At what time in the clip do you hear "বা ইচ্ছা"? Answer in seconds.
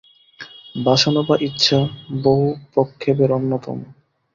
1.27-1.79